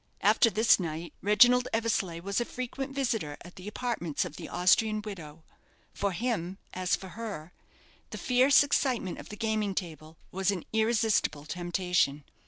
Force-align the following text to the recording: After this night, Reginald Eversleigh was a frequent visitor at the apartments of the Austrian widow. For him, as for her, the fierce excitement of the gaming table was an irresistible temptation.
After 0.21 0.49
this 0.49 0.79
night, 0.79 1.13
Reginald 1.21 1.67
Eversleigh 1.73 2.21
was 2.23 2.41
a 2.41 2.45
frequent 2.45 2.95
visitor 2.95 3.37
at 3.45 3.55
the 3.55 3.67
apartments 3.67 4.25
of 4.25 4.35
the 4.35 4.49
Austrian 4.49 4.99
widow. 5.03 5.43
For 5.93 6.11
him, 6.11 6.57
as 6.73 6.95
for 6.95 7.09
her, 7.09 7.53
the 8.09 8.17
fierce 8.17 8.63
excitement 8.63 9.19
of 9.19 9.29
the 9.29 9.37
gaming 9.37 9.75
table 9.75 10.17
was 10.31 10.49
an 10.49 10.65
irresistible 10.73 11.45
temptation. 11.45 12.23